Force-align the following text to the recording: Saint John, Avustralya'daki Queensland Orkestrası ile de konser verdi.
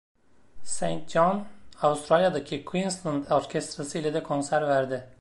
Saint 0.69 1.03
John, 1.09 1.45
Avustralya'daki 1.81 2.65
Queensland 2.65 3.27
Orkestrası 3.29 3.97
ile 3.97 4.13
de 4.13 4.23
konser 4.23 4.67
verdi. 4.67 5.09